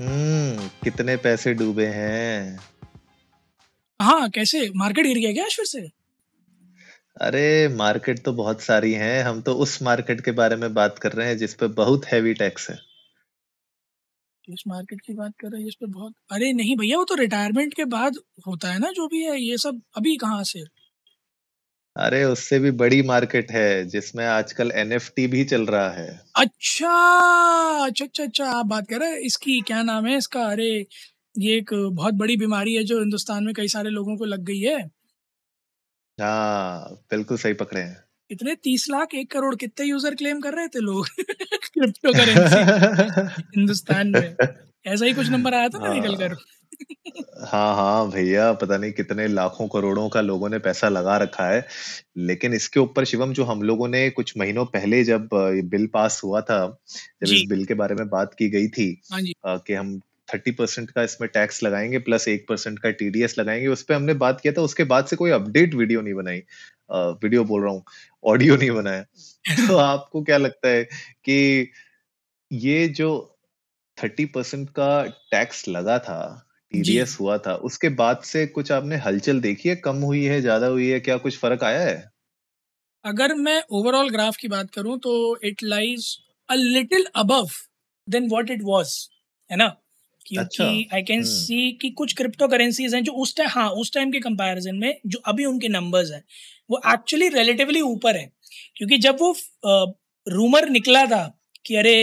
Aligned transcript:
हम्म 0.00 0.68
कितने 0.84 1.16
पैसे 1.16 1.54
डूबे 1.54 1.86
हैं। 1.86 2.58
हाँ 4.00 4.30
कैसे? 4.30 4.70
मार्केट 4.76 5.06
गिर 5.06 5.18
गया 5.18 5.32
क्या 5.32 5.44
आज 5.44 5.56
फिर 5.56 5.64
से? 5.64 5.88
अरे 7.20 7.68
मार्केट 7.68 8.24
तो 8.24 8.32
बहुत 8.32 8.60
सारी 8.60 8.92
हैं। 8.92 9.22
हम 9.22 9.40
तो 9.42 9.54
उस 9.54 9.82
मार्केट 9.82 10.20
के 10.20 10.30
बारे 10.30 10.56
में 10.56 10.74
बात 10.74 10.98
कर 10.98 11.12
रहे 11.12 11.28
हैं 11.28 11.38
जिस 11.38 11.54
पे 11.54 11.66
बहुत 11.66 12.04
हैवी 12.04 12.34
टैक्स 12.34 12.70
है। 12.70 12.76
किस 14.44 14.62
मार्केट 14.68 15.00
की 15.00 15.14
बात 15.14 15.32
कर 15.40 15.48
रहे 15.48 15.60
हैं 15.60 15.68
इस 15.68 15.74
पे 15.74 15.86
बहुत 15.86 16.14
अरे 16.30 16.52
नहीं 16.52 16.76
भैया 16.76 16.98
वो 16.98 17.04
तो 17.04 17.14
रिटायरमेंट 17.14 17.74
के 17.74 17.84
बाद 17.84 18.14
होता 18.46 18.72
है 18.72 18.78
ना 18.78 18.90
जो 18.90 19.06
भी 19.06 19.22
है 19.22 19.40
ये 19.40 19.58
सब 19.58 19.80
अभी 19.96 20.16
कहाँ 20.16 20.44
से? 20.44 20.60
अरे 21.96 22.22
उससे 22.24 22.58
भी 22.58 22.70
बड़ी 22.74 23.00
मार्केट 23.02 23.50
है 23.52 23.66
जिसमें 23.88 24.24
आजकल 24.26 24.70
एनएफटी 24.76 25.26
भी 25.28 25.44
चल 25.46 25.66
रहा 25.66 25.88
है। 25.92 26.08
अच्छा 26.36 26.90
अच्छा 27.86 28.04
अच्छा 28.04 28.22
अच्छा 28.24 28.46
आप 28.50 28.66
बात 28.66 28.86
कर 28.88 28.98
रहे 29.00 29.10
हैं? 29.10 29.18
इसकी 29.22 29.60
क्या 29.62 29.82
नाम 29.82 30.06
है 30.06 30.16
इसका? 30.16 30.44
अरे 30.46 30.68
ये 31.34 31.56
एक 31.58 31.70
बहुत 31.92 32.14
बड़ी 32.14 32.36
बीमारी 32.36 32.74
है 32.74 32.84
जो 32.84 32.98
हिंदुस्तान 33.00 33.44
में 33.44 33.54
कई 33.54 33.68
सारे 33.68 33.90
लोगों 33.90 34.16
को 34.16 34.24
लग 34.26 34.44
गई 34.44 34.58
है। 34.60 34.78
हाँ 36.18 36.94
बिल्कुल 37.10 37.36
सही 37.38 37.52
पकड़े 37.54 37.80
हैं। 37.80 38.04
इतने 38.30 38.54
तीस 38.56 38.86
लाख 38.90 39.14
एक 39.14 39.30
करोड़ 39.30 39.54
कितने 39.56 39.86
यूज़र 39.86 40.14
क्लेम 40.14 40.40
कर 40.40 40.54
रहे 40.54 40.68
थे 40.68 40.80
लोग? 40.80 41.06
क्रिप्टो 41.68 42.12
करेंसी 42.14 42.62
हिंदुस्तान 43.56 44.08
में। 44.10 44.36
ऐसा 44.84 45.04
ही 45.04 45.12
कुछ 45.14 45.30
नंबर 45.30 45.54
आया 45.54 45.68
था 45.68 45.78
ना 45.78 45.88
निकल 45.88 46.16
कर 46.16 46.34
हाँ 47.44 47.74
हाँ 47.76 48.10
भैया 48.10 48.52
पता 48.52 48.76
नहीं 48.76 48.92
कितने 48.92 49.26
लाखों 49.28 49.66
करोड़ों 49.68 50.08
का 50.08 50.20
लोगों 50.20 50.48
ने 50.48 50.58
पैसा 50.58 50.88
लगा 50.88 51.16
रखा 51.16 51.46
है 51.48 51.66
लेकिन 52.16 52.54
इसके 52.54 52.80
ऊपर 52.80 53.04
शिवम 53.04 53.32
जो 53.32 53.44
हम 53.44 53.62
लोगों 53.62 53.88
ने 53.88 54.08
कुछ 54.10 54.36
महीनों 54.38 54.64
पहले 54.66 55.02
जब 55.04 55.28
ये 55.54 55.62
बिल 55.68 55.86
पास 55.86 56.20
हुआ 56.24 56.40
था 56.40 56.58
जब 57.22 57.26
जी। 57.26 57.34
इस 57.34 57.42
बिल 57.42 57.64
के 57.64 57.74
बारे 57.74 57.94
में 57.94 58.08
बात 58.08 58.34
की 58.34 58.48
गई 58.50 58.68
थी 58.68 58.88
हाँ 59.12 59.20
जी। 59.20 59.32
अ, 59.44 59.56
कि 59.56 59.74
हम 59.74 59.98
थर्टी 60.28 60.50
परसेंट 60.50 60.90
का 60.90 61.02
इसमें 61.02 61.28
टैक्स 61.34 61.62
लगाएँगे 61.62 61.98
प्लस 62.00 62.28
एक 62.28 62.46
परसेंट 62.48 62.78
का 62.78 62.90
टीडीएस 62.90 63.38
लगाएँगे 63.38 63.66
उस 63.68 63.82
पर 63.82 63.94
हमने 63.94 64.14
बात 64.14 64.40
किया 64.40 64.52
था 64.52 64.62
उसके 64.62 64.84
बाद 64.84 65.06
से 65.06 65.16
कोई 65.16 65.30
अपडेट 65.30 65.74
वीडियो 65.74 66.00
नहीं 66.00 66.14
बनाई 66.14 66.38
अ, 66.90 66.96
वीडियो 67.24 67.44
बोल 67.44 67.62
रहा 67.62 67.72
हूँ 67.72 67.84
ऑडियो 68.24 68.56
नहीं 68.56 68.70
बनाया। 68.70 69.02
तो 69.68 69.76
आपको 69.76 70.22
क्या 70.22 70.36
लगता 70.38 70.68
है 70.68 70.84
कि 71.24 71.70
ये 72.50 72.88
जो 72.88 73.10
थर्टी 73.98 74.24
परसेंट 74.24 74.70
का 74.70 74.88
टैक्स 75.30 75.68
लगा 75.68 75.98
था 75.98 76.18
टीडीएस 76.74 77.16
हुआ 77.20 77.38
था। 77.38 77.54
उसके 77.64 77.88
बाद 77.96 78.22
से 78.24 78.46
कुछ 78.48 78.72
आपने 78.72 78.96
हलचल 79.00 79.40
देखी 79.40 79.68
है? 79.68 79.76
कम 79.78 80.02
हुई 80.04 80.24
है 80.26 80.40
ज़्यादा 80.40 80.66
हुई 80.68 80.88
है? 80.88 81.00
क्या 81.00 81.16
कुछ 81.18 81.38
फ़र्क 81.38 81.64
आया 81.64 81.80
है? 81.82 81.96
अगर 83.04 83.34
मैं 83.36 83.62
ओवरऑल 83.72 84.08
ग्राफ 84.10 84.36
की 84.36 84.48
बात 84.48 84.70
करूँ 84.70 84.98
तो 84.98 85.10
it 85.44 85.62
lies 85.64 86.06
a 86.48 86.54
little 86.54 87.04
above 87.16 87.48
then 88.08 88.28
what 88.28 88.50
it 88.50 88.60
was 88.64 88.92
है 89.50 89.56
ना? 89.56 89.66
क्योंकि 90.26 90.88
आई 90.94 91.02
कैन 91.02 91.22
सी 91.24 91.70
कि 91.80 91.90
कुछ 91.92 92.12
क्रिप्टो 92.16 92.48
करेंसीज 92.48 92.94
हैं 92.94 93.02
जो 93.04 93.12
उस 93.22 93.36
टाइम 93.36 93.48
हाँ 93.50 93.68
उस 93.72 93.92
टाइम 93.94 94.10
के 94.12 94.20
कंपैरिजन 94.20 94.76
में 94.76 94.94
जो 95.06 95.18
अभी 95.26 95.44
उनके 95.44 95.68
नंबर्स 95.68 96.10
हैं 96.12 96.22
वो 96.70 96.80
एक्चुअली 96.94 97.28
रिलेटिवली 97.30 97.80
ऊपर 97.82 98.16
है। 98.16 98.24
क्योंकि 98.76 98.98
जब 98.98 99.16
वो 99.20 99.34
रूमर 100.26 100.68
निकला 100.70 101.04
था 101.06 101.22
कि 101.66 101.76
अरे 101.76 101.94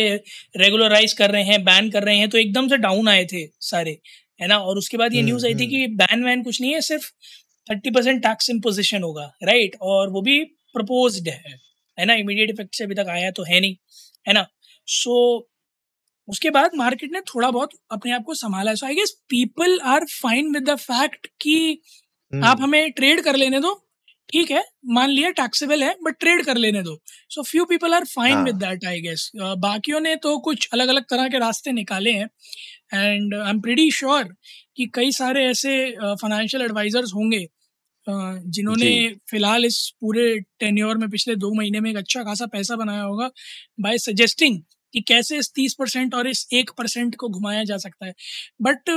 रेगुलराइज 0.58 1.14
कर 1.14 1.32
रहे 1.32 1.44
हैं 1.44 1.64
बैन 1.66 1.90
कर 1.92 2.04
रहे 2.04 2.18
हैं 2.18 2.30
तो 2.30 2.38
एकदम 2.38 2.68
से 2.68 2.78
डाउन 2.80 3.08
आए 3.10 3.26
थे 3.34 3.46
सारे। 3.62 3.98
है 4.42 4.48
ना? 4.48 4.58
और 4.58 4.78
उसके 4.78 4.98
बाद 4.98 5.14
ये 5.14 5.20
हम्म 5.20 5.28
न्यूज़ 5.28 5.46
आई 5.46 5.56
थी 5.56 5.66
हम्म। 5.66 5.70
कि 5.70 5.88
बैन 5.96 6.24
वैन 6.26 6.44
कुछ 6.44 6.62
नहीं 6.62 6.74
है 6.74 6.82
सिर्फ़ 6.82 7.06
थर्टी 7.68 7.92
परसेंट 7.92 8.22
टैक्स 8.24 8.50
इम्पोजिशन 8.50 9.04
होगा 9.04 9.26
राइट 9.44 9.76
और 9.82 10.10
वो 10.10 10.22
भी 10.22 10.44
प्रपोज 10.76 11.28
है 11.28 11.56
है 11.98 12.06
ना? 12.06 12.14
इमीडिएट 12.16 12.50
इफ़ेक्ट 12.50 12.76
से 12.76 12.84
अभी 12.84 12.96
तक 12.96 13.06
आया 13.10 13.32
तो 13.32 13.44
है 13.44 13.60
नहीं 13.60 13.76
है 14.28 14.34
ना? 14.34 14.48
सो 14.88 15.16
so, 15.38 15.52
उसके 16.28 16.50
बाद 16.50 16.72
मार्केट 16.76 17.12
ने 17.14 17.22
थोड़ा 17.22 17.50
बहुत 17.52 17.70
अपने 17.92 18.12
आप 18.12 18.24
को 18.24 18.34
संभाला। 18.34 18.72
है 18.72 18.76
so 18.76 18.86
I 18.86 18.96
guess 18.96 19.12
people 19.30 19.80
are 19.80 20.06
fine 20.06 20.52
with 20.54 20.70
the 20.70 20.76
fact 20.76 21.28
कि 21.42 21.82
आप 22.34 22.44
हम्म 22.44 22.64
हमें 22.64 22.92
ट्रेड 22.92 23.22
कर 23.22 23.36
लेने 23.36 23.60
दो 23.60 23.74
ठीक 24.34 24.52
है 24.52 24.64
मान 24.94 25.10
लिया 25.10 25.30
टैक्सेबल 25.38 25.84
है 25.84 25.96
बट 26.04 26.16
ट्रेड 26.20 26.44
कर 26.46 26.58
लेने 26.58 26.82
दो। 26.84 26.98
So 27.30 27.44
few 27.44 27.66
people 27.66 27.94
are 27.94 28.06
fine 28.06 28.44
with 28.44 28.56
that 28.58 28.86
I 28.88 29.02
guess 29.02 29.30
बाकियों 29.60 30.00
ने 30.00 30.16
तो 30.26 30.38
कुछ 30.42 30.68
अलग 30.74 30.88
अलग 30.90 31.04
तरह 31.10 31.28
के 31.30 31.40
रास्ते 31.40 31.72
निकाले 31.72 32.12
हैं 32.12 32.28
and 32.94 33.36
I 33.36 33.50
am 33.50 33.60
pretty 33.62 33.90
sure 33.92 34.34
कि 34.78 34.86
कई 34.96 35.12
सारे 35.14 35.46
ऐसे 35.48 35.76
फाइनेंशियल 36.16 36.64
एडवाइजर्स 36.64 37.14
होंगे 37.16 37.44
अ, 38.08 38.12
जिन्होंने 38.48 38.92
फ़िलहाल 39.32 39.66
इस 39.66 39.80
पूरे 40.02 40.28
टेन्योर 40.60 40.98
में 40.98 41.10
पिछले 41.10 41.36
दो 41.38 41.54
महीने 41.56 41.80
में 41.82 41.90
एक 41.92 41.98
अच्छा 41.98 42.24
खासा 42.24 42.46
पैसा 42.54 42.76
बनाया 42.78 43.04
होगा 43.04 43.30
बाय 43.80 43.98
सजेस्टिंग 44.00 44.62
कि 44.94 45.02
कैसे 45.04 45.38
इस 45.40 45.52
तीस 45.56 45.76
परसेंट 45.80 46.16
और 46.16 46.28
इस 46.28 46.48
एक 46.54 46.72
परसेंट 46.78 47.16
को 47.16 47.30
घुमाया 47.30 47.64
जा 47.66 47.78
सकता 47.78 48.06
है। 48.06 48.14
बट 48.62 48.90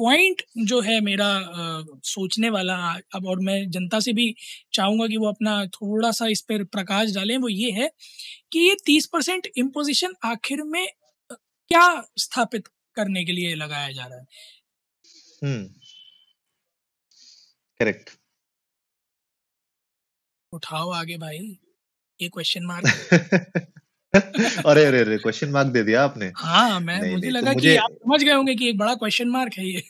पॉइंट 0.00 0.42
जो 0.66 0.80
है 0.80 1.00
मेरा 1.00 1.26
अ, 1.36 1.84
सोचने 2.04 2.50
वाला 2.50 2.76
अब 3.14 3.26
और 3.26 3.40
मैं 3.40 3.58
जनता 3.70 4.00
से 4.00 4.12
भी 4.12 4.34
चाहूँगा 4.72 5.06
कि 5.06 5.16
वो 5.16 5.28
अपना 5.28 5.64
थोड़ा 5.74 6.10
सा 6.10 6.26
इस 6.26 6.40
पर 6.42 6.64
प्रकाश 6.72 7.14
डालें 7.14 7.36
वो 7.38 7.48
ये 7.48 7.70
है 7.70 7.90
कि 8.52 8.58
ये 8.60 8.76
तीस 8.86 9.06
परसेंट 9.06 9.48
इम्पोजिशन 9.56 10.14
आखिर 10.24 10.62
में 10.66 10.86
क्या 11.30 11.84
स्थापित 12.18 12.68
करने 12.96 13.24
के 13.24 13.32
लिए 13.32 13.54
लगाया 13.54 13.90
जा 13.92 14.06
रहा 14.06 14.18
है? 14.18 14.26
हम्म। 15.44 15.66
करेक्ट। 17.80 18.10
उठाओ 20.52 20.90
आगे 20.92 21.16
भाई 21.18 21.38
ये 22.20 22.28
क्वेश्चन 22.28 22.64
मार्क 22.64 22.86
अरे 24.66 24.84
अरे 24.84 25.00
अरे 25.00 25.16
क्वेश्चन 25.18 25.50
मार्क 25.50 25.68
दे 25.68 25.82
दिया 25.84 26.02
आपने। 26.04 26.26
हाँ 26.36 26.78
मैं 26.80 26.96
नहीं 26.96 27.02
मुझे 27.02 27.20
नहीं 27.20 27.30
लगा 27.30 27.40
तो 27.40 27.46
लगा 27.46 27.52
कि 27.54 27.54
मुझे 27.54 27.76
आप 27.76 27.90
समझ 27.94 28.22
गए 28.22 28.32
होंगे 28.32 28.54
कि 28.54 28.68
एक 28.68 28.78
बड़ा 28.78 28.94
क्वेश्चन 28.96 29.28
मार्क 29.30 29.54
है 29.58 29.66
ये। 29.66 29.82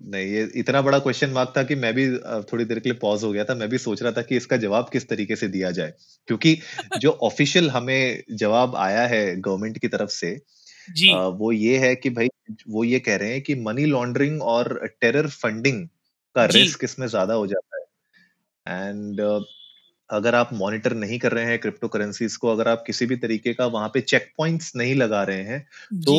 नहीं 0.00 0.26
ये 0.26 0.42
इतना 0.56 0.80
बड़ा 0.82 0.98
क्वेश्चन 0.98 1.30
मार्क 1.30 1.52
था 1.56 1.62
कि 1.62 1.74
मैं 1.74 1.92
भी 1.94 2.06
थोड़ी 2.52 2.64
देर 2.64 2.78
के 2.78 2.88
लिए 2.88 2.98
पॉज 2.98 3.22
हो 3.24 3.30
गया 3.32 3.44
था। 3.44 3.54
मैं 3.54 3.68
भी 3.68 3.78
सोच 3.78 4.02
रहा 4.02 4.12
था 4.12 4.22
कि 4.22 4.36
इसका 4.36 4.56
जवाब 4.56 4.88
किस 4.92 5.08
तरीके 5.08 5.36
से 5.36 5.48
दिया 5.48 5.70
जाए। 5.70 5.92
क्योंकि 6.28 6.56
जो 6.98 7.10
ऑफिशियल 7.22 7.70
हमें 7.70 8.22
जवाब 8.32 8.76
आया 8.78 9.06
है 9.06 9.24
गवर्नमेंट 9.40 9.78
की 9.78 9.88
तरफ़ 9.88 10.10
से 10.10 10.30
जी। 10.88 11.08
अ, 11.08 11.16
वो 11.30 11.52
ये 11.52 11.78
है 11.78 11.94
कि 11.96 12.10
भाई 12.10 12.28
वो 12.68 12.84
ये 12.84 13.00
कह 13.00 13.16
रहे 13.16 13.32
हैं 13.32 13.42
कि 13.42 13.54
मनी 13.62 13.84
लॉन्ड्रिंग 13.86 14.42
और 14.44 14.78
टेरर 15.00 15.28
फंडिंग 15.36 15.86
का 16.36 16.44
रिस्क 16.52 16.84
इसमें 16.84 17.06
ज़्यादा 17.08 17.34
हो 17.34 17.46
जाता 17.46 17.80
है। 18.50 18.88
एंड 18.88 19.20
अगर 20.10 20.34
आप 20.34 20.50
मॉनिटर 20.52 20.94
नहीं 20.94 21.18
कर 21.18 21.32
रहे 21.32 21.44
हैं 21.44 21.58
क्रिप्टो 21.58 21.88
करेंसीज 21.88 22.36
को 22.36 22.48
अगर 22.48 22.68
आप 22.68 22.84
किसी 22.86 23.06
भी 23.06 23.16
तरीके 23.16 23.54
का 23.54 23.66
वहाँ 23.66 23.88
पे 23.88 24.00
चेक 24.00 24.32
पॉइंट्स 24.38 24.72
नहीं 24.76 24.94
लगा 24.94 25.22
रहे 25.22 25.42
हैं 25.42 25.60
तो 26.02 26.16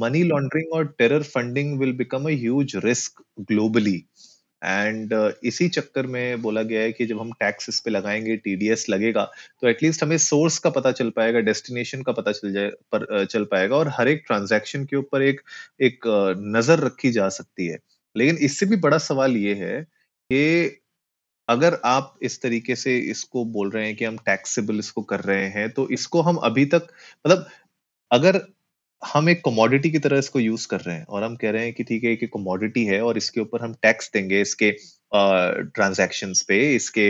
मनी 0.00 0.22
लॉन्ड्रिंग 0.22 0.72
और 0.72 0.86
terror 0.98 1.22
funding 1.22 1.78
will 1.78 1.92
become 1.92 2.24
a 2.24 2.30
huge 2.30 2.76
risk 2.76 3.22
globally 3.40 4.04
and 4.62 5.12
इसी 5.44 5.68
चक्कर 5.68 6.06
में 6.06 6.42
बोला 6.42 6.62
गया 6.62 6.80
है 6.80 6.92
कि 6.92 7.06
जब 7.06 7.20
हम 7.20 7.32
टैक्स 7.32 7.68
इस 7.68 7.80
पे 7.80 7.90
लगाएँगे 7.90 8.36
टीडीएस 8.36 8.86
लगेगा 8.90 9.24
तो 9.62 9.68
एटलीस्ट 9.68 10.02
हमें 10.02 10.16
सोर्स 10.18 10.58
का 10.58 10.70
पता 10.70 10.92
चल 10.92 11.10
पाएगा 11.10 11.40
डेस्टिनेशन 11.40 12.02
का 12.02 12.12
पता 12.12 12.32
चल 12.32 12.52
जाए 12.52 12.70
पर 12.94 13.24
चल 13.26 13.44
पाएगा 13.44 13.76
और 13.76 13.88
हर 13.88 14.08
एक 14.08 14.24
ट्रांजैक्शन 14.26 14.84
के 14.84 14.96
ऊपर 14.96 15.22
एक 15.22 15.40
एक 15.82 16.06
नज़र 16.56 16.78
रखी 16.78 17.10
जा 17.12 17.28
सकती 17.28 17.66
है। 17.66 17.78
लेकिन 18.16 18.36
इससे 18.40 18.66
भी 18.66 18.76
बड़ा 18.78 18.98
सवाल 18.98 19.36
ये 19.36 19.54
है 19.54 19.80
कि 20.30 20.80
अगर 21.48 21.78
आप 21.84 22.14
इस 22.22 22.40
तरीके 22.42 22.76
से 22.76 22.98
इसको 22.98 23.44
बोल 23.44 23.70
रहे 23.70 23.86
हैं 23.86 23.96
कि 23.96 24.04
हम 24.04 24.16
टैक्सेबल 24.16 24.78
इसको 24.78 25.02
कर 25.02 25.20
रहे 25.20 25.46
हैं 25.48 25.70
तो 25.70 25.88
इसको 25.88 26.20
हम 26.20 26.36
अभी 26.36 26.66
तक 26.66 26.86
मतलब 27.26 27.46
अगर 28.10 28.40
हम 29.02 29.28
एक 29.28 29.44
कमोडिटी 29.44 29.90
की 29.90 29.98
तरह 29.98 30.18
इसको 30.18 30.40
यूज़ 30.40 30.68
कर 30.68 30.80
रहे 30.80 30.96
हैं 30.96 31.04
और 31.04 31.22
हम 31.24 31.36
कह 31.36 31.50
रहे 31.50 31.64
हैं 31.64 31.72
कि 31.72 31.84
ठीक 31.84 32.04
है 32.04 32.16
कि 32.16 32.26
कमोडिटी 32.26 32.84
है 32.84 33.00
और 33.02 33.16
इसके 33.16 33.40
ऊपर 33.40 33.62
हम 33.62 33.74
टैक्स 33.74 34.10
देंगे 34.14 34.40
इसके 34.40 34.70
ट्रांजैक्शंस 35.14 36.42
पे 36.42 36.74
इसके 36.76 37.08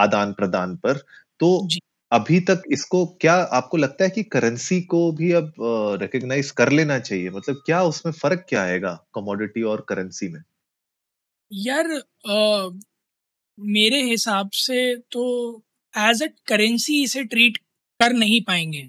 आदान 0.00 0.32
प्रदान 0.32 0.76
पर 0.76 0.98
तो 1.40 1.68
अभी 2.12 2.40
तक 2.40 2.62
इसको 2.72 3.06
क्या 3.20 3.34
आपको 3.34 3.76
लगता 3.76 4.04
है 4.04 4.10
कि 4.10 4.22
करेंसी 4.22 4.80
को 4.82 5.12
भी 5.12 5.32
अब 5.32 5.52
रिकॉग्नाइज 6.02 6.50
कर 6.50 6.72
लेना 6.72 6.98
चाहिए? 6.98 7.30
मतलब 7.30 7.62
क्या 7.66 7.82
उसमें 7.82 8.12
फ़र्क 8.12 8.44
क्या 8.48 8.62
आएगा 8.62 8.92
कमोडिटी 9.14 9.62
और 9.62 9.84
करेंसी 9.88 10.28
में? 10.28 10.42
यार 11.52 12.02
मेरे 13.60 14.02
हिसाब 14.02 14.50
से 14.50 14.94
तो 15.12 15.24
एज 15.94 16.22
अ 16.22 16.26
करेंसी 16.46 17.02
इसे 17.02 17.24
ट्रीट 17.24 17.58
कर 18.00 18.12
नहीं 18.12 18.40
पाएँगे 18.40 18.88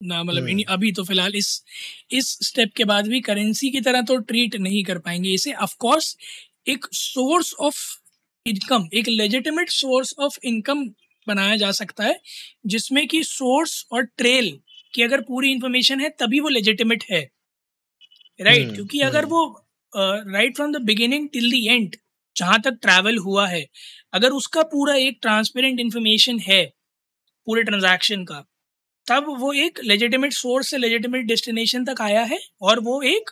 ना 0.00 0.22
मतलब 0.22 0.48
हम्म। 0.48 0.62
अभी 0.68 0.92
तो 0.92 1.04
फ़िलहाल 1.04 1.36
इस 1.36 1.62
इस 2.12 2.38
स्टेप 2.42 2.72
के 2.76 2.84
बाद 2.84 3.08
भी 3.08 3.20
करेंसी 3.20 3.70
की 3.70 3.80
तरह 3.80 4.02
तो 4.02 4.16
ट्रीट 4.16 4.56
नहीं 4.56 4.82
कर 4.84 4.98
पाएँगे 4.98 5.30
इसे 5.30 5.52
ऑफ़ 5.52 5.74
कोर्स 5.78 6.16
एक 6.68 6.86
सोर्स 6.92 7.54
ऑफ़ 7.60 7.78
इनकम 8.46 8.88
एक 8.94 9.08
लेजिटिमेट 9.08 9.70
सोर्स 9.70 10.14
ऑफ़ 10.18 10.38
इनकम 10.44 10.84
बनाया 11.26 11.56
जा 11.56 11.70
सकता 11.70 12.04
है 12.04 12.20
जिसमें 12.66 13.06
कि 13.08 13.22
सोर्स 13.24 13.84
और 13.92 14.02
ट्रेल 14.02 14.58
की 14.94 15.02
अगर 15.02 15.20
पूरी 15.20 15.52
इंफॉर्मेशन 15.52 16.00
है 16.00 16.08
तभी 16.18 16.40
वो 16.40 16.48
लेजिटिमेट 16.48 17.04
है 17.10 17.20
राइट 18.40 18.62
हम्म, 18.62 18.74
क्योंकि 18.74 19.00
अगर 19.00 19.24
हम्म। 19.24 19.30
वो 19.30 19.64
right 20.32 20.56
from 20.56 20.72
the 20.72 20.82
beginning 20.82 21.28
till 21.28 21.50
the 21.50 21.54
end 21.66 21.96
जहाँ 22.36 22.60
तक 22.60 22.78
ट्रैवल 22.82 23.18
हुआ 23.18 23.46
है 23.48 23.66
अगर 24.12 24.30
उसका 24.30 24.62
पूरा 24.62 24.94
एक 24.94 25.18
ट्रांसपेरेंट 25.22 25.80
इंफॉर्मेशन 25.80 26.38
है 26.38 26.64
पूरे 27.46 27.62
ट्रांजैक्शन 27.62 28.24
का 28.24 28.44
तब 29.06 29.24
वो 29.38 29.52
एक 29.52 29.80
लेजिटिमेट 29.84 30.32
सोर्स 30.32 30.68
से 30.68 30.78
लेजिटिमेट 30.78 31.26
डेस्टिनेशन 31.26 31.84
तक 31.84 32.00
आया 32.00 32.22
है 32.22 32.38
और 32.62 32.80
वो 32.80 33.00
एक 33.02 33.30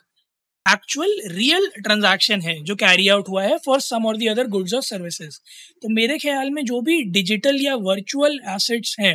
एक्चुअल 0.67 1.21
रियल 1.27 1.67
ट्रांजैक्शन 1.79 2.41
है 2.41 2.63
जो 2.63 2.75
कैरी 2.77 3.09
आउट 3.09 3.29
हुआ 3.29 3.43
है 3.43 3.57
फॉर 3.59 3.81
सम 3.81 4.07
और 4.07 4.17
दी 4.17 4.27
अदर 4.27 4.47
गुड्स 4.47 4.75
और 4.75 4.83
सर्विसेज़ 4.83 5.39
तो 5.83 5.89
मेरे 5.89 6.19
ख्याल 6.19 6.51
में 6.51 6.65
जो 6.65 6.81
भी 6.81 7.03
डिजिटल 7.03 7.61
या 7.61 7.75
वर्चुअल 7.75 8.39
एसेट्स 8.49 8.97
हैं 9.01 9.15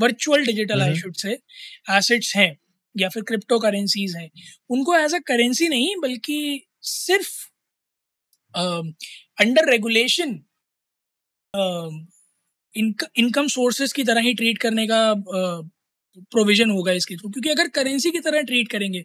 virtual 0.00 0.44
digital 0.46 0.82
I. 0.82 0.94
Should 0.94 1.14
say 1.14 1.38
assets 1.90 2.36
हैं 2.36 2.56
या 2.94 3.08
फिर 3.08 3.22
क्रिप्टो 3.22 3.58
करेंसीज 3.58 4.16
हैं 4.16 4.30
उनको 4.70 4.96
एज 4.96 5.14
अ 5.14 5.18
करेंसी 5.18 5.68
नहीं 5.68 5.94
बल्कि 5.96 6.66
सिर्फ़ 6.82 7.30
अंडर 9.38 9.70
रेगुलेशन 9.70 10.38
इनकम 12.74 13.46
सोर्सेज 13.48 13.92
की 13.92 14.04
तरह 14.04 14.20
ही 14.20 14.34
ट्रीट 14.34 14.58
करने 14.58 14.86
का 14.86 15.00
प्रोविज़न 16.32 16.70
होगा 16.70 16.92
इसके 16.92 17.16
थ्रू 17.16 17.30
क्योंकि 17.30 17.50
अगर 17.50 17.68
करेंसी 17.74 18.10
की 18.10 18.20
तरह 18.20 18.42
ट्रीट 18.42 18.70
करेंगे 18.70 19.04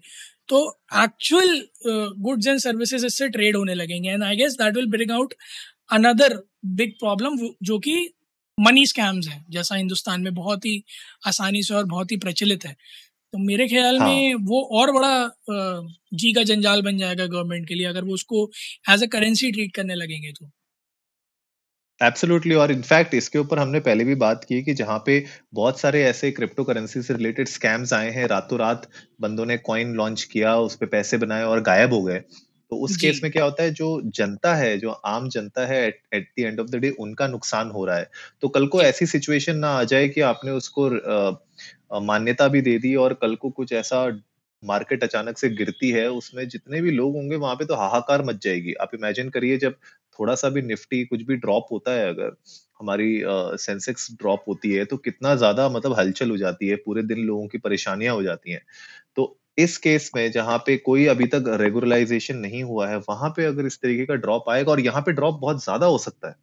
तो 0.50 0.60
एक्चुअल 1.04 1.62
गुड्स 1.86 2.48
एंड 2.48 2.60
सर्विसेज़ 2.60 3.06
इससे 3.06 3.28
ट्रेड 3.30 3.56
होने 3.56 3.74
लगेंगे। 3.74 4.10
And 4.10 4.24
I 4.24 4.36
guess 4.36 4.54
that 4.54 4.76
will 4.76 4.88
bring 4.92 5.12
out 5.12 5.34
another 5.92 6.38
big 6.78 6.92
problem 7.00 7.38
जो 7.64 7.78
कि 7.80 7.96
मनी 8.58 8.86
स्कैम्स 8.88 9.28
हैं, 9.28 9.46
जैसा 9.50 9.76
हिंदुस्तान 9.76 10.22
में 10.22 10.34
बहुत 10.34 10.66
ही 10.66 10.84
आसानी 11.28 11.62
से 11.64 11.74
और 11.74 11.86
बहुत 11.86 12.12
ही 12.12 12.18
प्रचलित 12.18 12.66
है। 12.66 12.76
तो 13.34 13.38
मेरे 13.40 13.68
ख्याल 13.68 14.00
हाँ। 14.00 14.08
में 14.08 14.36
वो 14.48 14.62
और 14.80 14.92
बड़ा 14.92 15.14
अ, 15.24 15.88
जी 16.16 16.32
का 16.34 16.44
जंजाल 16.46 16.82
बन 16.82 16.98
जाएगा 16.98 17.26
गवर्नमेंट 17.28 17.68
के 17.68 17.76
लिए 17.76 17.88
अगर 17.88 18.04
वो 18.04 18.14
उसको 18.14 18.50
एज 18.90 19.04
अ 19.04 19.08
करेंसी 19.12 19.52
ट्रीट 19.52 19.76
करने 19.76 19.96
लगेंगे 19.96 20.32
तो 20.32 20.50
एब्सोल्युटली 22.02 22.56
और 22.56 22.72
इनफैक्ट 22.72 23.14
इसके 23.14 23.40
ऊपर 23.40 23.60
हमने 23.60 23.80
पहले 23.80 24.04
भी 24.04 24.16
बात 24.16 24.44
की 24.44 24.62
कि 24.64 24.74
जहाँ 24.74 24.98
पे 25.06 25.24
बहुत 25.54 25.80
सारे 25.80 26.04
ऐसे 26.04 26.32
क्रिप्टो 26.32 26.64
करेंसी 26.64 27.02
से 27.02 27.14
रिलेटेड 27.14 27.48
स्कैम्स 27.48 27.94
आए 27.94 28.10
हैं 28.12 28.28
रातों 28.28 28.60
रात 28.60 28.90
बंदों 29.22 29.46
ने 29.46 29.58
कॉइन 29.64 29.94
लॉन्च 29.94 30.24
किया 30.24 30.56
उस 30.60 30.76
पे 30.76 30.86
पैसे 30.86 31.18
बनाए 31.18 31.44
और 31.44 31.62
गायब 31.62 31.94
हो 31.94 32.02
गए 32.04 32.20
तो 32.72 32.76
उस 32.78 32.92
जी। 32.92 32.98
केस 32.98 33.20
में 33.24 33.32
क्या 33.32 33.44
होता 33.44 33.64
है 33.64 33.72
जो 33.72 33.88
जनता 34.12 34.54
है 34.56 34.78
जो 34.78 34.90
आम 35.08 35.30
जनता 35.30 35.66
है 35.66 35.82
at 35.88 36.02
the 36.14 36.40
end 36.40 36.60
of 36.60 36.68
the 36.68 36.76
day 36.76 36.90
उनका 37.00 37.28
नुकसान 37.28 37.70
हो 37.70 37.86
रहा 37.86 37.98
है 37.98 38.10
तो 38.42 38.48
कल 38.50 38.68
को 38.68 38.82
ऐसी 38.82 39.06
सिचुएशन 39.06 39.58
ना 39.58 39.70
आ 39.72 39.84
जाए 39.84 40.08
कि 40.08 40.22
आपने 40.28 40.52
उसको 40.52 40.90
मान्यता 41.94 42.48
भी 42.48 42.62
दे 42.62 42.78
दी 42.80 42.96
और 42.98 43.14
कल 43.14 43.36
को 43.36 43.50
कुछ 43.52 43.74
ऐसा 43.74 44.06
मार्केट 44.64 45.04
अचानक 45.04 45.38
से 45.38 45.50
गिरती 45.52 45.90
है, 45.92 46.08
उसमें 46.12 46.48
जितने 46.50 46.82
भी 46.82 46.92
लोग 46.92 47.16
होंगे 47.16 47.36
वहाँ 47.38 47.56
पे 47.56 47.66
तो 47.66 47.76
हाहाकार 47.76 48.24
मच 48.26 48.44
जाएगी। 48.44 48.74
आप 48.82 48.92
इमेजिन 48.96 49.30
करिए 49.30 49.58
जब 49.58 49.76
थोड़ा 50.20 50.36
सा 50.36 50.50
भी 50.50 50.62
निफ्टी 50.62 51.04
कुछ 51.06 51.22
भी 51.22 51.36
ड्रॉप 51.38 51.68
होता 51.72 51.92
है, 51.92 52.08
अगर 52.10 52.36
हमारी 52.80 53.22
सेंसेक्स 53.60 54.08
ड्रॉप 54.14 54.44
होती 54.48 54.72
है 54.72 54.86
तो 54.86 54.98
कितना 55.00 55.36
ज़्यादा 55.36 55.68
मतलब 55.70 55.94
हलचल 56.00 56.30
हो 56.32 56.38
जाती 56.38 56.68
है, 56.68 56.76
पूरे 56.78 57.04
दिन 57.04 57.20
लोगों 57.20 57.48
की 57.48 57.58
परेशानियाँ 57.60 58.16
हो 58.16 58.24
जाती 58.24 58.52
हैं। 58.52 58.62
तो 59.18 59.38
इस 59.58 59.78
केस 59.80 60.10
में 60.16 60.32
जहाँ 60.32 60.58
पे 60.60 60.78
कोई 60.80 61.06
अभी 61.08 61.26
तक 61.28 61.44
रेगुलराइजेशन 61.62 62.38
नहीं 62.38 62.64
हुआ 62.64 62.88
है, 62.90 62.98
वहाँ 63.00 63.30
पे 63.38 63.46
अगर 63.46 63.66
इस 63.66 63.80
तरीके 63.82 64.06
का 64.06 64.16
ड्रॉप 64.18 64.50
आएगा 64.50 64.72
और 64.72 64.80
यहाँ 64.82 65.02
पे 65.02 65.12
ड्रॉप 65.14 65.40
बहुत 65.42 65.64
ज़्यादा 65.64 65.86
हो 65.88 65.98
सकता 66.00 66.30
है। 66.30 66.36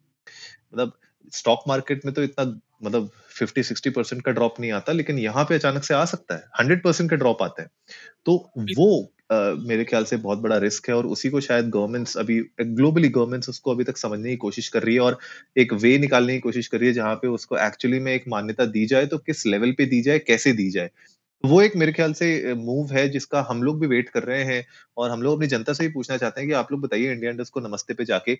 मतलब 0.73 0.93
स्टॉक 1.33 1.63
मार्केट 1.67 2.05
में 2.05 2.13
तो 2.13 2.23
इतना 2.23 2.45
मतलब 2.83 3.09
50 3.31 3.63
60 3.63 3.89
परसेंट 3.91 4.21
का 4.21 4.31
ड्रॉप 4.31 4.59
नहीं 4.59 4.71
आता 4.71 4.91
लेकिन 4.91 5.19
यहाँ 5.19 5.43
पे 5.45 5.55
अचानक 5.55 5.83
से 5.83 5.93
आ 5.93 6.05
सकता 6.05 6.35
है। 6.35 6.43
हंड्रेड 6.59 6.83
परसेंट 6.83 7.09
का 7.09 7.15
ड्रॉप 7.15 7.43
आता 7.43 7.61
है। 7.61 7.69
तो 8.25 8.35
वो 8.57 9.11
अ, 9.31 9.35
मेरे 9.59 9.83
ख्याल 9.85 10.03
से 10.05 10.17
बहुत 10.17 10.39
बड़ा 10.39 10.57
रिस्क 10.57 10.89
है 10.89 10.95
और 10.95 11.05
उसी 11.07 11.29
को 11.29 11.41
शायद 11.41 11.69
गवर्नमेंट्स 11.69 12.17
अभी 12.17 12.39
ग्लोबली 12.61 13.09
गवर्नमेंट्स 13.09 13.49
उसको 13.49 13.71
अभी 13.71 13.83
तक 13.83 13.97
समझने 13.97 14.29
की 14.29 14.37
कोशिश 14.37 14.67
कर 14.69 14.83
रही 14.83 14.95
है 14.95 15.01
और 15.01 15.17
एक 15.57 15.73
वे 15.73 15.97
निकालने 15.97 16.33
की 16.33 16.39
कोशिश 16.39 16.67
कर 16.67 16.77
रही 16.79 16.87
है 16.87 16.93
जहाँ 16.93 17.15
पे 17.15 17.27
उसको 17.27 17.57
एक्चुअली 17.57 17.99
में 17.99 18.13
एक 18.13 18.23
मान्यता 18.27 18.65
दी 18.67 18.85
जाए 18.85 19.05
तो 19.05 19.17
किस 19.17 19.45
लेवल 19.45 19.71
पे 19.71 19.85
दी 19.85 20.01
जाए 20.01 20.19
कैसे 20.19 20.53
दी 20.53 20.69
जाए। 20.71 20.89
वो 21.43 21.61
एक 21.61 21.75
मेरे 21.75 21.91
ख्याल 21.91 22.13
से 22.13 22.53
मूव 22.55 22.91
है 22.93 23.07
जिसका 23.09 23.41
हम 23.49 23.63
लोग 23.63 23.79
भी 23.79 23.87
वेट 23.87 24.09
कर 24.09 24.23
रहे 24.23 24.43
हैं 24.43 24.65
और 24.97 25.11
हम 25.11 25.21
लोग 25.21 25.35
अपनी 25.35 25.47
जनता 25.47 25.73
से 25.73 25.87
भी 25.87 25.93
पूछना 25.93 26.17
चाहते 26.17 26.41
हैं 26.41 26.49
कि 26.49 26.55
आप 26.55 26.71
लोग 26.71 26.81
बताइए 26.81 27.11
इंडिया 27.13 27.31
इंडस्ट 27.31 27.53
को 27.53 27.59
नमस्ते 27.59 27.93
पे 27.93 28.05
जाके 28.05 28.37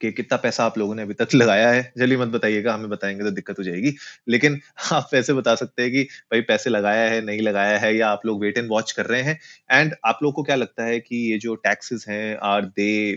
कि 0.00 0.12
कितना 0.12 0.36
पैसा 0.38 0.64
आप 0.64 0.78
लोगों 0.78 0.94
ने 0.94 1.02
अभी 1.02 1.14
तक 1.14 1.34
लगाया 1.34 1.70
है। 1.70 1.92
जल्दी 1.98 2.16
मत 2.16 2.28
बताइएगा, 2.28 2.74
हमें 2.74 2.88
बताएँगे 2.90 3.24
तो 3.24 3.30
दिक्कत 3.30 3.58
हो 3.58 3.64
जाएगी। 3.64 3.94
लेकिन 4.28 4.60
आप 4.92 5.08
पैसे 5.12 5.32
बता 5.32 5.54
सकते 5.54 5.82
हैं 5.82 5.90
कि 5.92 6.02
भाई 6.02 6.40
पैसे 6.42 6.70
लगाया 6.70 7.10
है, 7.10 7.20
नहीं 7.24 7.40
लगाया 7.40 7.78
है, 7.78 7.94
या 7.96 8.08
आप 8.08 8.26
लोग 8.26 8.40
वेट 8.42 8.58
एंड 8.58 8.68
वॉच 8.70 8.92
कर 8.92 9.06
रहे 9.06 9.22
हैं। 9.22 9.38
एंड 9.70 9.94
आप 10.04 10.18
लोग 10.22 10.34
को 10.34 10.42
क्या 10.42 10.56
लगता 10.56 10.84
है 10.84 11.00
कि 11.00 11.16
ये 11.32 11.38
जो 11.38 11.54
टैक्सेस 11.54 12.04
हैं 12.08 12.36
आर 12.44 12.64
दे 12.76 13.12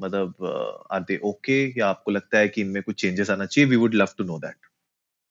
मतलब 0.00 0.84
आर 0.92 1.00
दे 1.00 1.18
ओके 1.24 1.62
या 1.78 1.86
आपको 1.86 2.10
लगता 2.10 2.38
है 2.38 2.48
कि 2.48 2.60
इनमें 2.60 2.82
कुछ 2.82 3.00
चेंजेस 3.00 3.30
आना 3.30 3.46
चाहिए? 3.46 3.70
We 3.70 3.76
would 3.76 3.94
love 3.94 4.08
to 4.18 4.24
know 4.24 4.38
that 4.38 4.56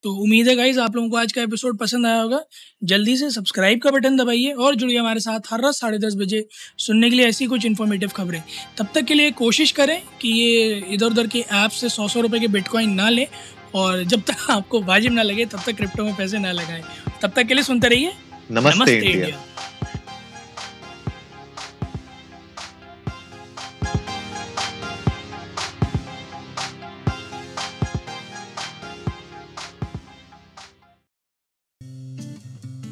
तो 0.04 0.12
उम्मीद 0.14 0.48
है 0.48 0.56
गाइज़ 0.56 0.80
आप 0.80 0.96
लोगों 0.96 1.10
को 1.10 1.18
आज 1.18 1.32
का 1.32 1.42
एपिसोड 1.42 1.78
पसंद 1.78 2.06
आया 2.06 2.22
होगा। 2.22 2.40
जल्दी 2.84 3.16
से 3.18 3.30
सब्सक्राइब 3.30 3.82
का 3.82 3.92
बटन 3.92 4.18
दबाइए 4.18 4.52
और 4.54 4.76
जुड़िए 4.76 4.98
हमारे 4.98 5.20
साथ 5.20 5.52
हर 5.52 5.62
रात 5.62 5.74
साढ़े 5.74 5.98
दस 5.98 6.16
बजे 6.16 6.46
सुनने 6.78 7.10
के 7.10 7.16
लिए 7.16 7.28
ऐसी 7.28 7.46
कुछ 7.46 7.66
इन्फॉर्मेटिव 7.66 8.10
खबरें। 8.10 8.42
तब 8.78 8.88
तक 8.96 9.02
के 9.02 9.14
लिए 9.14 9.32
कोशिश 9.32 9.72
करें 9.72 10.02
कि 10.22 10.30
ये 10.30 10.84
इधर 10.90 11.06
उधर 11.06 11.28
के 11.28 11.40
ऐप 11.54 11.72
से 11.72 11.90
सौ 11.90 12.08
सौ 12.08 12.22
रुपये 12.22 12.40
के 12.40 12.48
बिटकॉइन 12.48 12.94
ना 12.94 13.10
लें 13.10 13.26
और 13.76 14.04
जब 14.04 14.24
तक 14.24 14.46
आपको 14.50 14.82
वाजिब 14.82 15.14
ना 15.14 15.24
लगे 15.24 15.46
तब 15.46 15.62
तक 15.66 15.78
क्रिप्टो 15.78 16.04
में 16.04 16.16
पैसे 16.16 16.40
ना 16.40 16.52
लगाएँ। 16.52 16.84
तब 17.22 17.34
तक 17.36 17.44
के 17.44 17.54
लिए 17.54 17.64
सुनते 17.64 17.88
रहिए। 17.88 18.14
नमस्ते, 18.52 18.98
इंडिया 18.98 19.53